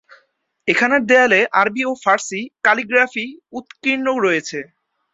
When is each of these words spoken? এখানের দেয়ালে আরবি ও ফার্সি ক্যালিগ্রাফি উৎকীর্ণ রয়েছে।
এখানের 0.67 1.01
দেয়ালে 1.05 1.39
আরবি 1.61 1.81
ও 1.85 2.01
ফার্সি 2.03 2.41
ক্যালিগ্রাফি 2.63 3.25
উৎকীর্ণ 3.57 4.07
রয়েছে। 4.17 4.59